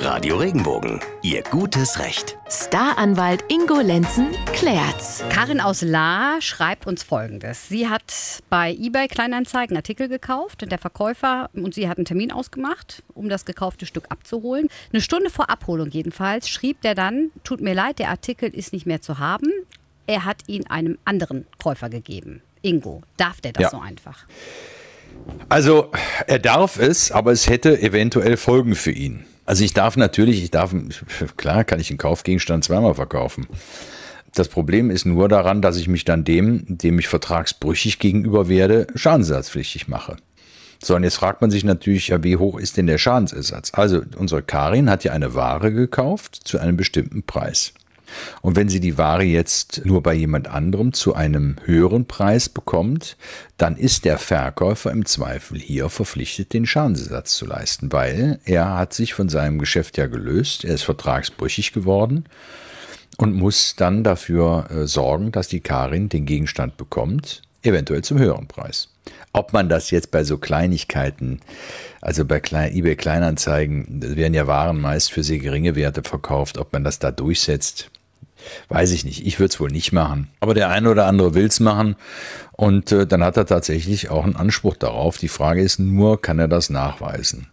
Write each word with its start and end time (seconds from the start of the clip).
Radio 0.00 0.36
Regenbogen, 0.36 1.00
Ihr 1.22 1.42
gutes 1.42 1.98
Recht. 1.98 2.38
Staranwalt 2.48 3.44
Ingo 3.48 3.80
Lenzen 3.80 4.28
klärt's. 4.52 5.24
Karin 5.28 5.60
aus 5.60 5.82
La 5.82 6.36
schreibt 6.40 6.86
uns 6.86 7.02
folgendes. 7.02 7.68
Sie 7.68 7.88
hat 7.88 8.12
bei 8.48 8.72
eBay 8.72 9.08
Kleinanzeigen 9.08 9.76
Artikel 9.76 10.08
gekauft. 10.08 10.70
Der 10.70 10.78
Verkäufer 10.78 11.50
und 11.52 11.74
sie 11.74 11.88
hat 11.88 11.98
einen 11.98 12.04
Termin 12.04 12.30
ausgemacht, 12.30 13.02
um 13.14 13.28
das 13.28 13.44
gekaufte 13.44 13.86
Stück 13.86 14.04
abzuholen. 14.10 14.68
Eine 14.92 15.02
Stunde 15.02 15.30
vor 15.30 15.50
Abholung 15.50 15.88
jedenfalls 15.90 16.48
schrieb 16.48 16.80
der 16.82 16.94
dann, 16.94 17.30
tut 17.42 17.60
mir 17.60 17.74
leid, 17.74 17.98
der 17.98 18.10
Artikel 18.10 18.48
ist 18.50 18.72
nicht 18.72 18.86
mehr 18.86 19.02
zu 19.02 19.18
haben. 19.18 19.48
Er 20.06 20.24
hat 20.24 20.42
ihn 20.46 20.66
einem 20.68 20.98
anderen 21.04 21.46
Käufer 21.62 21.88
gegeben. 21.90 22.40
Ingo, 22.62 23.02
darf 23.16 23.40
der 23.40 23.52
das 23.52 23.64
Ja. 23.64 23.70
so 23.70 23.78
einfach? 23.80 24.26
Also 25.48 25.90
er 26.26 26.38
darf 26.38 26.78
es, 26.78 27.10
aber 27.10 27.32
es 27.32 27.48
hätte 27.48 27.80
eventuell 27.80 28.36
Folgen 28.36 28.74
für 28.74 28.90
ihn. 28.90 29.24
Also 29.46 29.64
ich 29.64 29.72
darf 29.72 29.96
natürlich, 29.96 30.42
ich 30.42 30.50
darf, 30.50 30.74
klar 31.36 31.64
kann 31.64 31.80
ich 31.80 31.90
einen 31.90 31.98
Kaufgegenstand 31.98 32.64
zweimal 32.64 32.94
verkaufen. 32.94 33.46
Das 34.34 34.48
Problem 34.48 34.90
ist 34.90 35.06
nur 35.06 35.28
daran, 35.28 35.62
dass 35.62 35.78
ich 35.78 35.88
mich 35.88 36.04
dann 36.04 36.24
dem, 36.24 36.64
dem 36.68 36.98
ich 36.98 37.08
vertragsbrüchig 37.08 37.98
gegenüber 37.98 38.48
werde, 38.48 38.86
schadensersatzpflichtig 38.94 39.88
mache. 39.88 40.16
So, 40.82 40.94
und 40.94 41.02
jetzt 41.02 41.16
fragt 41.16 41.40
man 41.40 41.50
sich 41.50 41.64
natürlich, 41.64 42.08
ja, 42.08 42.22
wie 42.22 42.36
hoch 42.36 42.58
ist 42.58 42.76
denn 42.76 42.86
der 42.86 42.98
Schadensersatz? 42.98 43.72
Also, 43.74 44.02
unsere 44.16 44.42
Karin 44.42 44.90
hat 44.90 45.02
ja 45.02 45.12
eine 45.12 45.34
Ware 45.34 45.72
gekauft 45.72 46.40
zu 46.44 46.58
einem 46.58 46.76
bestimmten 46.76 47.24
Preis. 47.24 47.72
Und 48.42 48.56
wenn 48.56 48.68
sie 48.68 48.80
die 48.80 48.98
Ware 48.98 49.24
jetzt 49.24 49.82
nur 49.84 50.02
bei 50.02 50.14
jemand 50.14 50.48
anderem 50.48 50.92
zu 50.92 51.14
einem 51.14 51.56
höheren 51.64 52.06
Preis 52.06 52.48
bekommt, 52.48 53.16
dann 53.56 53.76
ist 53.76 54.04
der 54.04 54.18
Verkäufer 54.18 54.90
im 54.90 55.04
Zweifel 55.04 55.58
hier 55.58 55.88
verpflichtet, 55.88 56.52
den 56.52 56.66
Schadensersatz 56.66 57.36
zu 57.36 57.46
leisten, 57.46 57.92
weil 57.92 58.38
er 58.44 58.76
hat 58.76 58.92
sich 58.92 59.14
von 59.14 59.28
seinem 59.28 59.58
Geschäft 59.58 59.96
ja 59.98 60.06
gelöst, 60.06 60.64
er 60.64 60.74
ist 60.74 60.84
vertragsbrüchig 60.84 61.72
geworden 61.72 62.24
und 63.18 63.34
muss 63.34 63.74
dann 63.76 64.04
dafür 64.04 64.70
äh, 64.70 64.86
sorgen, 64.86 65.32
dass 65.32 65.48
die 65.48 65.60
Karin 65.60 66.08
den 66.08 66.24
Gegenstand 66.24 66.76
bekommt, 66.76 67.42
eventuell 67.62 68.02
zum 68.02 68.18
höheren 68.18 68.46
Preis. 68.46 68.88
Ob 69.32 69.52
man 69.52 69.68
das 69.68 69.90
jetzt 69.90 70.10
bei 70.10 70.24
so 70.24 70.38
Kleinigkeiten, 70.38 71.40
also 72.00 72.24
bei 72.24 72.40
eBay 72.40 72.96
Kleinanzeigen, 72.96 74.16
werden 74.16 74.34
ja 74.34 74.46
Waren 74.46 74.80
meist 74.80 75.12
für 75.12 75.22
sehr 75.22 75.38
geringe 75.38 75.74
Werte 75.74 76.02
verkauft, 76.02 76.58
ob 76.58 76.72
man 76.72 76.84
das 76.84 76.98
da 76.98 77.10
durchsetzt, 77.10 77.90
weiß 78.68 78.92
ich 78.92 79.04
nicht. 79.04 79.26
Ich 79.26 79.38
würde 79.38 79.52
es 79.52 79.60
wohl 79.60 79.70
nicht 79.70 79.92
machen. 79.92 80.28
Aber 80.40 80.54
der 80.54 80.68
eine 80.68 80.90
oder 80.90 81.06
andere 81.06 81.34
will 81.34 81.46
es 81.46 81.60
machen 81.60 81.96
und 82.52 82.92
äh, 82.92 83.06
dann 83.06 83.22
hat 83.22 83.36
er 83.36 83.46
tatsächlich 83.46 84.10
auch 84.10 84.24
einen 84.24 84.36
Anspruch 84.36 84.76
darauf. 84.76 85.18
Die 85.18 85.28
Frage 85.28 85.62
ist 85.62 85.78
nur, 85.78 86.20
kann 86.20 86.38
er 86.38 86.48
das 86.48 86.70
nachweisen, 86.70 87.48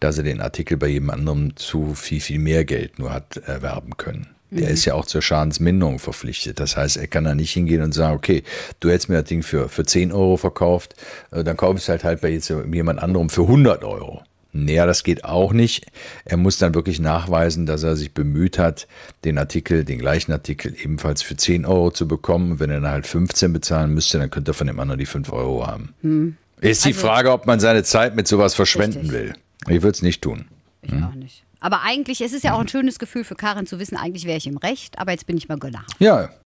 dass 0.00 0.18
er 0.18 0.24
den 0.24 0.40
Artikel 0.40 0.76
bei 0.76 0.88
jedem 0.88 1.10
anderen 1.10 1.56
zu 1.56 1.94
viel, 1.94 2.20
viel 2.20 2.38
mehr 2.38 2.64
Geld 2.64 2.98
nur 2.98 3.12
hat 3.12 3.36
erwerben 3.38 3.96
können. 3.96 4.28
Der 4.50 4.68
ist 4.68 4.84
ja 4.84 4.92
auch 4.92 5.06
zur 5.06 5.22
Schadensminderung 5.22 5.98
verpflichtet. 5.98 6.60
Das 6.60 6.76
heißt, 6.76 6.98
er 6.98 7.06
kann 7.06 7.24
da 7.24 7.34
nicht 7.34 7.52
hingehen 7.52 7.80
und 7.80 7.94
sagen, 7.94 8.14
okay, 8.14 8.42
du 8.80 8.90
hättest 8.90 9.08
mir 9.08 9.16
das 9.22 9.24
Ding 9.24 9.42
für, 9.42 9.70
für 9.70 9.86
10 9.86 10.12
Euro 10.12 10.36
verkauft, 10.36 10.94
äh, 11.30 11.42
dann 11.42 11.56
kauf 11.56 11.76
ich 11.76 11.84
es 11.84 11.88
halt 11.88 12.04
halt 12.04 12.20
bei 12.20 12.28
jetzt 12.28 12.50
jemand 12.50 13.02
anderem 13.02 13.30
für 13.30 13.42
100 13.42 13.82
Euro. 13.82 14.22
Naja, 14.52 14.84
das 14.84 15.02
geht 15.02 15.24
auch 15.24 15.52
nicht. 15.52 15.86
Er 16.24 16.36
muss 16.36 16.58
dann 16.58 16.74
wirklich 16.74 17.00
nachweisen, 17.00 17.64
dass 17.64 17.82
er 17.82 17.96
sich 17.96 18.12
bemüht 18.12 18.58
hat, 18.58 18.86
den 19.24 19.38
Artikel, 19.38 19.84
den 19.84 19.98
gleichen 19.98 20.30
Artikel 20.32 20.74
ebenfalls 20.78 21.22
für 21.22 21.36
10 21.36 21.64
Euro 21.64 21.90
zu 21.90 22.06
bekommen. 22.06 22.60
Wenn 22.60 22.70
er 22.70 22.80
dann 22.80 22.90
halt 22.90 23.06
15 23.06 23.52
bezahlen 23.52 23.94
müsste, 23.94 24.18
dann 24.18 24.30
könnte 24.30 24.50
er 24.50 24.54
von 24.54 24.66
dem 24.66 24.78
anderen 24.78 24.98
die 24.98 25.06
5 25.06 25.32
Euro 25.32 25.66
haben. 25.66 26.36
Ist 26.60 26.84
die 26.84 26.92
Frage, 26.92 27.32
ob 27.32 27.46
man 27.46 27.60
seine 27.60 27.82
Zeit 27.82 28.14
mit 28.14 28.28
sowas 28.28 28.54
verschwenden 28.54 29.10
Richtig. 29.10 29.12
will. 29.12 29.32
Ich 29.68 29.82
würde 29.82 29.96
es 29.96 30.02
nicht 30.02 30.22
tun. 30.22 30.46
Ich 30.82 30.92
auch 30.92 31.14
nicht. 31.14 31.44
Aber 31.60 31.82
eigentlich, 31.82 32.20
es 32.20 32.32
ist 32.32 32.42
ja 32.42 32.54
auch 32.54 32.60
ein 32.60 32.68
schönes 32.68 32.98
Gefühl 32.98 33.22
für 33.22 33.36
Karin 33.36 33.66
zu 33.66 33.78
wissen, 33.78 33.96
eigentlich 33.96 34.24
wäre 34.24 34.36
ich 34.36 34.48
im 34.48 34.56
Recht, 34.56 34.98
aber 34.98 35.12
jetzt 35.12 35.28
bin 35.28 35.36
ich 35.36 35.48
mal 35.48 35.58
Gönner. 35.58 35.84
Ja, 36.00 36.28